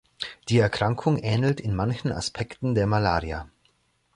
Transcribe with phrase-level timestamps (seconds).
[0.49, 3.47] Die Erkrankung ähnelt in manchen Aspekten der Malaria.